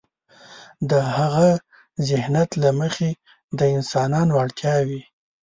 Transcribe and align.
د 0.89 0.91
هاغه 1.15 1.49
ذهنیت 2.07 2.51
له 2.63 2.69
مخې 2.79 3.09
د 3.57 3.59
انسانانو 3.75 4.33
اړتیاوې. 4.43 5.01